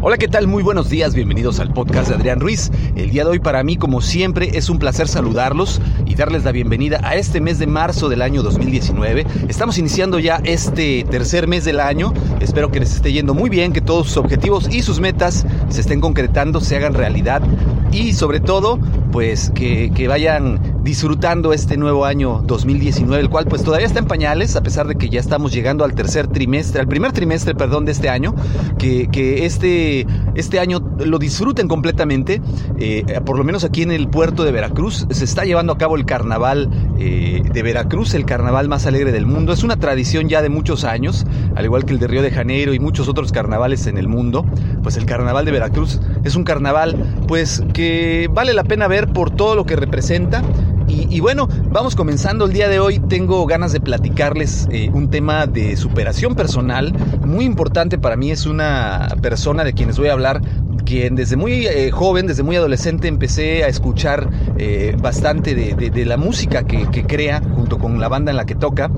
Hola, 0.00 0.16
¿qué 0.16 0.28
tal? 0.28 0.46
Muy 0.46 0.62
buenos 0.62 0.88
días, 0.88 1.12
bienvenidos 1.12 1.58
al 1.58 1.72
podcast 1.72 2.08
de 2.08 2.14
Adrián 2.14 2.38
Ruiz. 2.38 2.70
El 2.94 3.10
día 3.10 3.24
de 3.24 3.30
hoy 3.30 3.40
para 3.40 3.64
mí, 3.64 3.76
como 3.76 4.00
siempre, 4.00 4.56
es 4.56 4.70
un 4.70 4.78
placer 4.78 5.08
saludarlos 5.08 5.80
y 6.06 6.14
darles 6.14 6.44
la 6.44 6.52
bienvenida 6.52 7.00
a 7.02 7.16
este 7.16 7.40
mes 7.40 7.58
de 7.58 7.66
marzo 7.66 8.08
del 8.08 8.22
año 8.22 8.44
2019. 8.44 9.26
Estamos 9.48 9.76
iniciando 9.76 10.20
ya 10.20 10.40
este 10.44 11.04
tercer 11.10 11.48
mes 11.48 11.64
del 11.64 11.80
año. 11.80 12.14
Espero 12.38 12.70
que 12.70 12.78
les 12.78 12.94
esté 12.94 13.12
yendo 13.12 13.34
muy 13.34 13.50
bien, 13.50 13.72
que 13.72 13.80
todos 13.80 14.06
sus 14.06 14.18
objetivos 14.18 14.72
y 14.72 14.82
sus 14.82 15.00
metas 15.00 15.44
se 15.68 15.80
estén 15.80 16.00
concretando, 16.00 16.60
se 16.60 16.76
hagan 16.76 16.94
realidad 16.94 17.42
y 17.90 18.12
sobre 18.12 18.38
todo, 18.38 18.78
pues 19.10 19.50
que, 19.50 19.90
que 19.92 20.06
vayan 20.06 20.60
disfrutando 20.82 21.52
este 21.52 21.76
nuevo 21.76 22.04
año 22.04 22.42
2019, 22.44 23.22
el 23.22 23.30
cual 23.30 23.46
pues 23.46 23.62
todavía 23.62 23.86
está 23.86 23.98
en 23.98 24.06
pañales, 24.06 24.56
a 24.56 24.62
pesar 24.62 24.86
de 24.86 24.94
que 24.94 25.08
ya 25.08 25.20
estamos 25.20 25.52
llegando 25.52 25.84
al 25.84 25.94
tercer 25.94 26.28
trimestre, 26.28 26.80
al 26.80 26.88
primer 26.88 27.12
trimestre, 27.12 27.54
perdón, 27.54 27.84
de 27.84 27.92
este 27.92 28.08
año, 28.08 28.34
que, 28.78 29.08
que 29.08 29.44
este 29.44 30.06
este, 30.34 30.60
año 30.60 30.80
lo 31.04 31.18
disfruten 31.18 31.68
completamente. 31.68 32.40
Eh, 32.78 33.04
por 33.24 33.38
lo 33.38 33.44
menos 33.44 33.64
aquí 33.64 33.82
en 33.82 33.90
el 33.90 34.08
puerto 34.08 34.44
de 34.44 34.52
Veracruz 34.52 35.06
se 35.10 35.24
está 35.24 35.44
llevando 35.44 35.72
a 35.72 35.78
cabo 35.78 35.96
el 35.96 36.04
carnaval 36.04 36.70
eh, 36.98 37.42
de 37.52 37.62
Veracruz, 37.62 38.14
el 38.14 38.24
carnaval 38.24 38.68
más 38.68 38.86
alegre 38.86 39.12
del 39.12 39.26
mundo. 39.26 39.52
Es 39.52 39.62
una 39.62 39.76
tradición 39.76 40.28
ya 40.28 40.42
de 40.42 40.48
muchos 40.48 40.84
años, 40.84 41.26
al 41.54 41.64
igual 41.64 41.84
que 41.84 41.92
el 41.92 41.98
de 41.98 42.06
Río 42.06 42.22
de 42.22 42.30
Janeiro 42.30 42.74
y 42.74 42.78
muchos 42.78 43.08
otros 43.08 43.32
carnavales 43.32 43.86
en 43.86 43.98
el 43.98 44.08
mundo. 44.08 44.44
Pues 44.82 44.96
el 44.96 45.06
carnaval 45.06 45.44
de 45.44 45.52
Veracruz 45.52 46.00
es 46.24 46.36
un 46.36 46.44
carnaval 46.44 47.24
pues 47.26 47.62
que 47.72 48.28
vale 48.32 48.54
la 48.54 48.64
pena 48.64 48.88
ver 48.88 49.08
por 49.08 49.30
todo 49.30 49.54
lo 49.54 49.66
que 49.66 49.76
representa. 49.76 50.42
Y, 50.88 51.20
bueno, 51.20 51.48
vamos 51.70 51.94
comenzando 51.94 52.46
el 52.46 52.52
día 52.52 52.68
de 52.68 52.80
hoy. 52.80 52.98
Tengo 52.98 53.44
ganas 53.46 53.72
de 53.72 53.80
platicarles 53.80 54.66
eh, 54.70 54.90
un 54.92 55.10
tema 55.10 55.46
de 55.46 55.76
superación 55.76 56.34
personal. 56.34 56.94
Muy 57.26 57.44
importante 57.44 57.98
para 57.98 58.16
mí 58.16 58.30
es 58.30 58.46
una 58.46 59.08
persona 59.20 59.64
de 59.64 59.74
quienes 59.74 59.98
voy 59.98 60.08
a 60.08 60.14
hablar 60.14 60.40
quien 60.86 61.16
desde 61.16 61.36
muy 61.36 61.66
eh, 61.66 61.90
joven, 61.90 62.26
desde 62.26 62.42
muy 62.42 62.56
adolescente, 62.56 63.08
empecé 63.08 63.62
a 63.62 63.68
escuchar 63.68 64.30
eh, 64.56 64.96
bastante 64.98 65.54
de, 65.54 66.04
la 66.06 66.16
música 66.16 66.66
que, 66.66 66.86
crea 67.06 67.42
junto 67.54 67.78
con 67.78 68.00
la 68.00 68.08
banda 68.08 68.30
en 68.30 68.38
la 68.38 68.46
que 68.46 68.54
toca, 68.54 68.90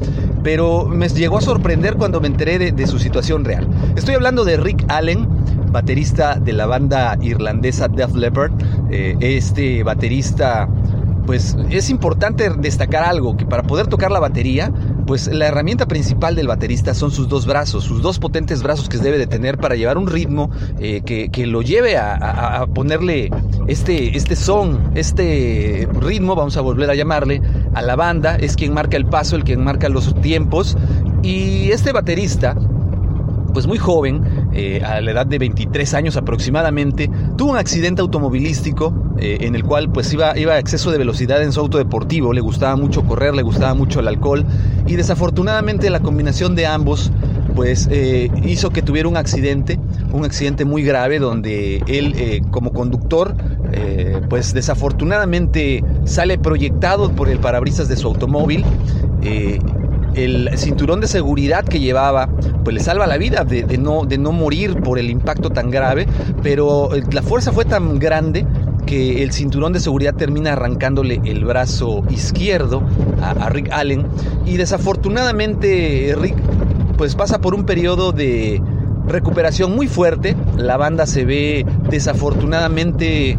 pero 0.44 0.86
me 0.86 1.08
llegó 1.08 1.38
a 1.38 1.40
sorprender 1.40 1.96
cuando 1.96 2.20
me 2.20 2.28
enteré 2.28 2.70
de, 2.70 2.86
su 2.86 3.00
situación 3.00 3.44
real. 3.44 3.66
Estoy 3.96 4.14
hablando 4.14 4.44
de 4.44 4.56
Rick 4.56 4.84
Allen, 4.86 5.26
baterista 5.72 6.36
de 6.36 6.52
la 6.52 6.66
banda 6.66 7.18
irlandesa 7.20 7.88
Def 7.88 8.14
Leppard. 8.14 8.52
este 8.90 9.82
baterista 9.82 10.68
pues 11.26 11.56
es 11.70 11.90
importante 11.90 12.50
destacar 12.50 13.04
algo, 13.04 13.36
que 13.36 13.46
para 13.46 13.62
poder 13.62 13.86
tocar 13.86 14.10
la 14.10 14.20
batería, 14.20 14.72
pues 15.06 15.26
la 15.28 15.46
herramienta 15.46 15.86
principal 15.86 16.34
del 16.34 16.46
baterista 16.48 16.94
son 16.94 17.10
sus 17.10 17.28
dos 17.28 17.46
brazos, 17.46 17.84
sus 17.84 18.02
dos 18.02 18.18
potentes 18.18 18.62
brazos 18.62 18.88
que 18.88 18.98
debe 18.98 19.18
de 19.18 19.26
tener 19.26 19.58
para 19.58 19.74
llevar 19.74 19.98
un 19.98 20.06
ritmo 20.06 20.50
eh, 20.78 21.02
que, 21.02 21.46
lo 21.46 21.62
lleve 21.62 21.96
a, 21.96 22.66
ponerle 22.74 23.30
este, 23.66 24.16
este 24.16 24.36
son, 24.36 24.92
este 24.94 25.88
ritmo, 26.00 26.34
vamos 26.36 26.56
a 26.56 26.60
volver 26.60 26.90
a 26.90 26.94
llamarle, 26.94 27.40
a 27.74 27.82
la 27.82 27.96
banda, 27.96 28.36
es 28.36 28.56
quien 28.56 28.72
marca 28.72 28.96
el 28.96 29.06
paso, 29.06 29.36
el 29.36 29.44
quien 29.44 29.64
marca 29.64 29.88
los 29.88 30.14
tiempos, 30.20 30.76
y 31.22 31.70
este 31.70 31.92
baterista 31.92 32.56
pues 33.52 33.66
muy 33.66 33.78
joven, 33.78 34.22
eh, 34.52 34.82
a 34.84 35.00
la 35.00 35.12
edad 35.12 35.26
de 35.26 35.38
23 35.38 35.94
años 35.94 36.16
aproximadamente, 36.16 37.08
tuvo 37.36 37.52
un 37.52 37.56
accidente 37.56 38.02
automovilístico 38.02 38.92
eh, 39.18 39.38
en 39.42 39.54
el 39.54 39.64
cual 39.64 39.90
pues 39.90 40.12
iba, 40.12 40.36
iba 40.36 40.54
a 40.54 40.58
exceso 40.58 40.90
de 40.90 40.98
velocidad 40.98 41.42
en 41.42 41.52
su 41.52 41.60
auto 41.60 41.78
deportivo, 41.78 42.32
le 42.32 42.40
gustaba 42.40 42.74
mucho 42.76 43.04
correr, 43.04 43.34
le 43.34 43.42
gustaba 43.42 43.74
mucho 43.74 44.00
el 44.00 44.08
alcohol 44.08 44.44
y 44.86 44.96
desafortunadamente 44.96 45.88
la 45.90 46.00
combinación 46.00 46.56
de 46.56 46.66
ambos 46.66 47.12
pues 47.54 47.88
eh, 47.90 48.30
hizo 48.44 48.70
que 48.70 48.82
tuviera 48.82 49.08
un 49.08 49.16
accidente, 49.16 49.78
un 50.12 50.24
accidente 50.24 50.64
muy 50.64 50.82
grave 50.82 51.18
donde 51.18 51.82
él 51.86 52.42
como 52.50 52.72
conductor 52.72 53.34
pues 54.28 54.52
desafortunadamente 54.52 55.84
sale 56.04 56.38
proyectado 56.38 57.10
por 57.12 57.28
el 57.28 57.38
parabrisas 57.38 57.88
de 57.88 57.96
su 57.96 58.08
automóvil 58.08 58.64
el 60.14 60.50
cinturón 60.56 61.00
de 61.00 61.06
seguridad 61.06 61.64
que 61.64 61.80
llevaba, 61.80 62.28
pues 62.64 62.74
le 62.74 62.80
salva 62.80 63.06
la 63.06 63.16
vida 63.16 63.44
de, 63.44 63.78
no, 63.78 64.04
de 64.04 64.18
no 64.18 64.32
morir 64.32 64.80
por 64.80 64.98
el 64.98 65.10
impacto 65.10 65.50
tan 65.50 65.70
grave, 65.70 66.06
pero 66.42 66.90
la 67.12 67.22
fuerza 67.22 67.52
fue 67.52 67.64
tan 67.64 67.98
grande 67.98 68.46
que 68.86 69.22
el 69.22 69.32
cinturón 69.32 69.72
de 69.72 69.80
seguridad 69.80 70.14
termina 70.14 70.52
arrancándole 70.52 71.20
el 71.24 71.44
brazo 71.44 72.02
izquierdo 72.10 72.82
a, 73.22 73.48
Rick 73.48 73.70
Allen. 73.72 74.06
Y 74.46 74.56
desafortunadamente 74.56 76.14
Rick 76.18 76.36
pues 76.96 77.14
pasa 77.14 77.40
por 77.40 77.54
un 77.54 77.64
periodo 77.64 78.12
de 78.12 78.60
recuperación 79.06 79.74
muy 79.74 79.88
fuerte, 79.88 80.36
la 80.56 80.76
banda 80.76 81.06
se 81.06 81.24
ve 81.24 81.66
desafortunadamente 81.88 83.38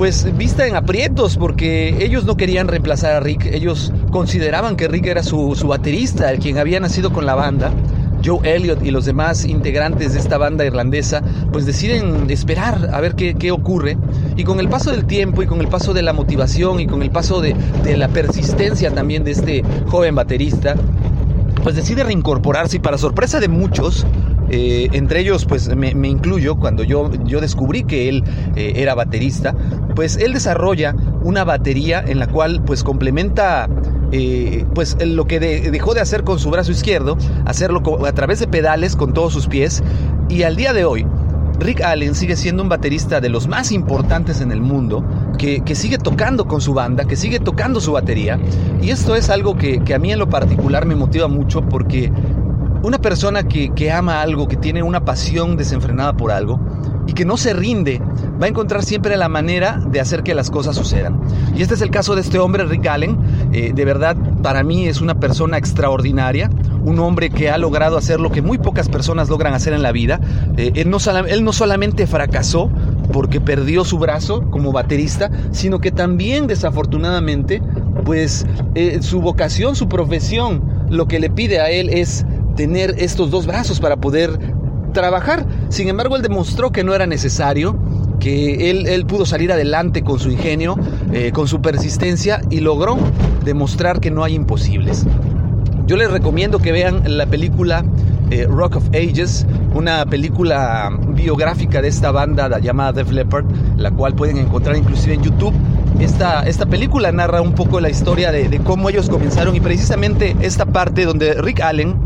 pues 0.00 0.34
vista 0.34 0.66
en 0.66 0.76
aprietos 0.76 1.36
porque 1.36 2.02
ellos 2.02 2.24
no 2.24 2.34
querían 2.34 2.68
reemplazar 2.68 3.12
a 3.12 3.20
Rick, 3.20 3.44
ellos 3.52 3.92
consideraban 4.10 4.74
que 4.74 4.88
Rick 4.88 5.08
era 5.08 5.22
su, 5.22 5.54
baterista, 5.68 6.30
el 6.30 6.38
quien 6.38 6.56
había 6.56 6.80
nacido 6.80 7.12
con 7.12 7.26
la 7.26 7.34
banda. 7.34 7.70
Joe 8.24 8.40
Elliott 8.44 8.82
y 8.82 8.92
los 8.92 9.04
demás 9.04 9.44
integrantes 9.44 10.14
de 10.14 10.20
esta 10.20 10.38
banda 10.38 10.64
irlandesa 10.64 11.22
pues 11.52 11.66
deciden 11.66 12.30
esperar 12.30 12.88
a 12.94 13.00
ver 13.02 13.14
qué, 13.14 13.52
ocurre. 13.52 13.98
Y 14.38 14.44
con 14.44 14.58
el 14.58 14.70
paso 14.70 14.90
del 14.90 15.04
tiempo 15.04 15.42
y 15.42 15.46
con 15.46 15.60
el 15.60 15.68
paso 15.68 15.92
de 15.92 16.00
la 16.00 16.14
motivación 16.14 16.80
y 16.80 16.86
con 16.86 17.02
el 17.02 17.10
paso 17.10 17.42
de, 17.42 17.54
de 17.84 17.98
la 17.98 18.08
persistencia 18.08 18.90
también 18.94 19.22
de 19.22 19.32
este 19.32 19.62
joven 19.88 20.14
baterista 20.14 20.76
pues 21.62 21.76
decide 21.76 22.04
reincorporarse. 22.04 22.78
Y 22.78 22.80
para 22.80 22.96
sorpresa 22.96 23.38
de 23.38 23.48
muchos 23.48 24.06
eh, 24.50 24.88
entre 24.92 25.20
ellos, 25.20 25.44
pues 25.44 25.74
me, 25.76 25.90
incluyo 26.08 26.56
cuando 26.56 26.82
yo, 26.82 27.10
yo 27.24 27.40
descubrí 27.40 27.84
que 27.84 28.08
él 28.08 28.24
eh, 28.56 28.72
era 28.76 28.94
baterista, 28.94 29.54
pues 29.94 30.16
él 30.16 30.32
desarrolla 30.32 30.94
una 31.22 31.44
batería 31.44 32.02
en 32.04 32.18
la 32.18 32.26
cual 32.26 32.62
pues 32.64 32.82
complementa 32.82 33.68
eh, 34.12 34.64
pues 34.74 34.96
lo 35.04 35.26
que 35.26 35.38
dejó 35.38 35.94
de 35.94 36.00
hacer 36.00 36.24
con 36.24 36.38
su 36.40 36.50
brazo 36.50 36.72
izquierdo, 36.72 37.16
hacerlo 37.44 37.82
a 38.04 38.12
través 38.12 38.40
de 38.40 38.48
pedales 38.48 38.96
con 38.96 39.12
todos 39.12 39.32
sus 39.32 39.46
pies 39.46 39.82
y 40.28 40.42
al 40.42 40.56
día 40.56 40.72
de 40.72 40.84
hoy 40.84 41.06
Rick 41.60 41.82
Allen 41.82 42.14
sigue 42.14 42.36
siendo 42.36 42.62
un 42.62 42.68
baterista 42.68 43.20
de 43.20 43.28
los 43.28 43.46
más 43.46 43.70
importantes 43.70 44.40
en 44.40 44.50
el 44.50 44.62
mundo, 44.62 45.04
que, 45.38 45.62
sigue 45.74 45.98
tocando 45.98 46.46
con 46.46 46.60
su 46.60 46.72
banda, 46.72 47.04
que 47.04 47.16
sigue 47.16 47.38
tocando 47.38 47.80
su 47.80 47.92
batería. 47.92 48.40
Y 48.82 48.90
esto 48.90 49.14
es 49.14 49.28
algo 49.28 49.56
que, 49.56 49.80
que, 49.84 49.94
a 49.94 49.98
mí 49.98 50.10
en 50.10 50.18
lo 50.18 50.28
particular 50.28 50.86
me 50.86 50.94
motiva 50.94 51.28
mucho 51.28 51.62
porque 51.62 52.10
una 52.82 52.98
persona 52.98 53.42
que, 53.44 53.70
que 53.74 53.90
ama 53.90 54.20
algo, 54.22 54.48
que 54.48 54.56
tiene 54.56 54.82
una 54.82 55.04
pasión 55.04 55.56
desenfrenada 55.56 56.14
por 56.14 56.32
algo 56.32 56.58
y 57.06 57.12
que 57.12 57.24
no 57.24 57.36
se 57.36 57.52
rinde, 57.52 58.00
va 58.40 58.46
a 58.46 58.48
encontrar 58.48 58.84
siempre 58.84 59.16
la 59.16 59.28
manera 59.28 59.82
de 59.84 60.00
hacer 60.00 60.22
que 60.22 60.34
las 60.34 60.50
cosas 60.50 60.76
sucedan. 60.76 61.20
Y 61.56 61.62
este 61.62 61.74
es 61.74 61.80
el 61.80 61.90
caso 61.90 62.14
de 62.14 62.20
este 62.20 62.38
hombre, 62.38 62.64
Rick 62.64 62.86
Allen. 62.86 63.18
Eh, 63.52 63.72
de 63.74 63.84
verdad, 63.84 64.16
para 64.42 64.62
mí 64.62 64.86
es 64.86 65.00
una 65.00 65.18
persona 65.18 65.58
extraordinaria, 65.58 66.50
un 66.84 67.00
hombre 67.00 67.30
que 67.30 67.50
ha 67.50 67.58
logrado 67.58 67.96
hacer 67.96 68.20
lo 68.20 68.30
que 68.30 68.42
muy 68.42 68.58
pocas 68.58 68.88
personas 68.88 69.28
logran 69.28 69.54
hacer 69.54 69.72
en 69.72 69.82
la 69.82 69.90
vida. 69.90 70.20
Eh, 70.56 70.72
él, 70.76 70.88
no 70.90 70.98
él 71.26 71.42
no 71.42 71.52
solamente 71.52 72.06
fracasó 72.06 72.70
porque 73.12 73.40
perdió 73.40 73.84
su 73.84 73.98
brazo 73.98 74.48
como 74.50 74.70
baterista, 74.70 75.30
sino 75.50 75.80
que 75.80 75.90
también 75.90 76.46
desafortunadamente, 76.46 77.60
pues 78.04 78.46
eh, 78.76 78.98
su 79.02 79.20
vocación, 79.20 79.74
su 79.74 79.88
profesión, 79.88 80.62
lo 80.90 81.08
que 81.08 81.18
le 81.18 81.28
pide 81.30 81.60
a 81.60 81.70
él 81.70 81.88
es 81.88 82.24
tener 82.60 82.94
estos 82.98 83.30
dos 83.30 83.46
brazos 83.46 83.80
para 83.80 83.96
poder 83.96 84.38
trabajar. 84.92 85.46
Sin 85.70 85.88
embargo, 85.88 86.16
él 86.16 86.20
demostró 86.20 86.70
que 86.72 86.84
no 86.84 86.94
era 86.94 87.06
necesario, 87.06 87.74
que 88.18 88.68
él, 88.68 89.06
pudo 89.06 89.24
salir 89.24 89.50
adelante 89.50 90.02
con 90.02 90.18
su 90.18 90.30
ingenio, 90.30 90.76
eh, 91.10 91.32
con 91.32 91.48
su 91.48 91.62
persistencia 91.62 92.42
y 92.50 92.60
logró 92.60 92.98
demostrar 93.46 94.00
que 94.00 94.10
no 94.10 94.24
hay 94.24 94.34
imposibles. 94.34 95.06
Yo 95.86 95.96
les 95.96 96.10
recomiendo 96.10 96.58
que 96.58 96.70
vean 96.70 97.02
la 97.06 97.24
película 97.24 97.82
eh, 98.30 98.46
Rock 98.46 98.76
of 98.76 98.88
Ages, 98.88 99.46
una 99.74 100.04
película 100.04 100.90
biográfica 101.14 101.80
de 101.80 101.88
esta 101.88 102.10
banda 102.10 102.58
llamada 102.58 102.92
Def 102.92 103.10
Leppard, 103.10 103.46
la 103.78 103.90
cual 103.90 104.14
pueden 104.14 104.36
encontrar 104.36 104.76
inclusive 104.76 105.14
en 105.14 105.22
YouTube. 105.22 105.54
Esta, 106.00 106.42
esta 106.44 106.64
película 106.64 107.12
narra 107.12 107.42
un 107.42 107.54
poco 107.54 107.78
la 107.78 107.90
historia 107.90 108.32
de, 108.32 108.60
cómo 108.64 108.88
ellos 108.88 109.10
comenzaron 109.10 109.54
y 109.54 109.60
precisamente 109.60 110.34
esta 110.40 110.64
parte 110.64 111.04
donde 111.04 111.34
Rick 111.34 111.60
Allen 111.60 111.96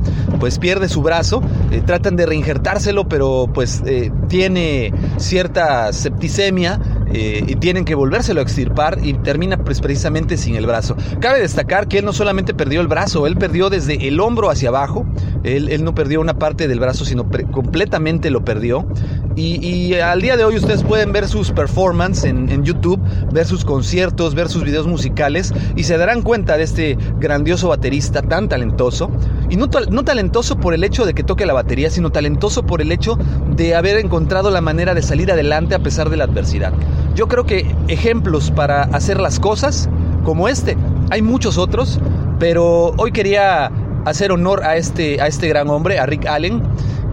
pues 0.41 0.59
pierde 0.59 0.89
su 0.89 1.01
brazo, 1.01 1.43
eh, 1.71 1.81
tratan 1.87 2.17
de 2.17 2.27
reinjertárselo 2.27 3.09
pero 3.09 3.49
pues 3.55 3.83
eh, 3.87 4.11
tiene 4.29 4.93
cierta 5.17 5.93
septicemia 5.93 6.81
eh, 7.17 7.45
y 7.47 7.55
tienen 7.55 7.85
que 7.85 7.95
volvérselo 7.95 8.41
a 8.41 8.43
extirpar 8.43 8.99
y 9.01 9.13
termina 9.15 9.57
pues, 9.59 9.81
precisamente 9.81 10.37
sin 10.37 10.57
el 10.57 10.67
brazo. 10.67 10.97
Cabe 11.21 11.41
destacar 11.41 11.87
que 11.87 11.99
él 11.99 12.05
no 12.05 12.13
solamente 12.13 12.55
perdió 12.55 12.81
el 12.81 12.89
brazo, 12.89 13.29
él 13.29 13.37
perdió 13.37 13.71
desde 13.71 14.09
el 14.09 14.19
hombro 14.19 14.51
hacia 14.51 14.71
abajo, 14.71 15.07
él, 15.45 15.85
no 15.85 15.95
perdió 15.95 16.21
una 16.21 16.35
parte 16.41 16.67
del 16.67 16.81
brazo, 16.81 17.05
sino 17.05 17.31
completamente 17.53 18.31
lo 18.31 18.45
perdió. 18.45 18.89
Y, 19.37 19.95
al 19.95 20.21
día 20.21 20.37
de 20.37 20.45
hoy 20.45 20.57
ustedes 20.57 20.85
pueden 20.85 21.13
ver 21.13 21.27
sus 21.27 21.51
performances 21.51 22.25
en, 22.25 22.65
YouTube, 22.65 23.01
ver 23.33 23.47
sus 23.47 23.65
conciertos, 23.65 24.35
ver 24.35 24.49
sus 24.49 24.63
videos 24.63 24.87
musicales 24.87 25.53
y 25.75 25.85
se 25.85 25.97
darán 25.97 26.23
cuenta 26.23 26.57
de 26.57 26.63
este 26.63 26.97
grandioso 27.19 27.69
baterista 27.69 28.23
tan 28.23 28.49
talentoso. 28.49 29.11
Y 29.51 29.57
no, 29.57 29.69
no 29.91 30.05
talentoso 30.05 30.57
por 30.59 30.73
el 30.73 30.85
hecho 30.85 31.05
de 31.05 31.15
que 31.15 31.25
toque 31.25 31.47
la 31.47 31.53
batería, 31.53 31.91
sino 31.91 32.11
talentoso 32.11 32.65
por 32.65 32.81
el 32.81 32.93
hecho 32.93 33.19
de 33.57 33.75
haber 33.75 33.99
encontrado 33.99 34.51
la 34.51 34.61
manera 34.61 34.95
de 34.95 35.03
salir 35.03 35.33
adelante 35.33 35.75
a 35.75 35.81
pesar 35.81 36.11
de 36.11 36.17
la 36.17 36.25
adversidad. 36.25 36.73
Yo 37.17 37.27
creo 37.27 37.45
que 37.45 37.75
ejemplos 37.89 38.53
para 38.53 38.83
hacer 38.85 39.21
las 39.21 39.41
cosas 39.41 39.89
como 40.23 40.49
este, 40.49 40.77
hay 41.11 41.23
muchos 41.23 41.59
otros, 41.59 42.01
pero 42.39 42.95
hoy 42.97 43.13
quería 43.13 43.71
hacer 44.05 44.33
honor 44.33 44.65
a 44.65 44.77
este, 44.77 45.21
a 45.21 45.27
este 45.27 45.49
gran 45.49 45.69
hombre, 45.69 45.99
a 45.99 46.07
Rick 46.07 46.27
Allen, 46.27 46.63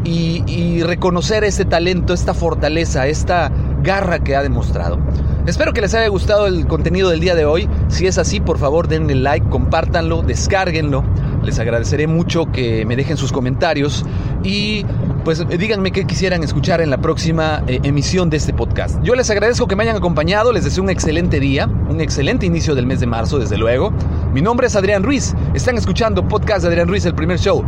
y, 0.04 0.82
reconocer 0.84 1.44
este 1.44 1.66
talento, 1.66 2.14
esta 2.14 2.34
fortaleza, 2.34 3.08
esta 3.08 3.52
garra 3.84 4.20
que 4.20 4.36
ha 4.36 4.44
demostrado. 4.44 5.00
Espero 5.46 5.74
que 5.74 5.82
les 5.82 5.94
haya 5.96 6.08
gustado 6.08 6.48
el 6.48 6.68
contenido 6.68 7.10
del 7.10 7.20
día 7.20 7.36
de 7.36 7.46
hoy. 7.46 7.68
Si 7.88 8.06
es 8.06 8.18
así, 8.18 8.40
por 8.40 8.60
favor 8.60 8.88
denle 8.88 9.16
like, 9.16 9.48
compártanlo, 9.50 10.22
descárguenlo. 10.22 11.04
Les 11.44 11.58
agradeceré 11.58 12.06
mucho 12.06 12.52
que 12.52 12.86
me 12.86 12.96
dejen 12.96 13.18
sus 13.18 13.32
comentarios 13.32 14.06
y 14.44 14.86
pues 15.24 15.48
díganme 15.48 15.92
qué 15.92 16.06
quisieran 16.06 16.44
escuchar 16.44 16.82
en 16.82 16.90
la 16.90 16.98
próxima 16.98 17.64
eh, 17.68 17.80
emisión 17.84 18.30
de 18.30 18.38
este 18.38 18.54
podcast. 18.54 19.02
Yo 19.04 19.16
les 19.16 19.30
agradezco 19.30 19.68
que 19.68 19.76
me 19.76 19.84
hayan 19.84 19.96
acompañado, 19.96 20.52
les 20.52 20.64
deseo 20.64 20.84
un 20.84 20.90
excelente 20.90 21.40
día, 21.40 21.68
un 21.68 22.02
excelente 22.02 22.46
inicio 22.46 22.76
del 22.76 22.86
mes 22.86 23.00
de 23.00 23.08
marzo, 23.08 23.40
desde 23.40 23.58
luego. 23.58 23.92
Mi 24.34 24.42
nombre 24.42 24.68
es 24.68 24.76
Adrián 24.76 25.04
Ruiz, 25.04 25.34
están 25.56 25.78
escuchando 25.78 26.28
podcast 26.28 26.62
de 26.62 26.70
Adrián 26.70 26.88
Ruiz, 26.88 27.06
el 27.06 27.16
primer 27.16 27.40
show. 27.40 27.64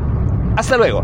Hasta 0.56 0.78
luego. 0.78 1.04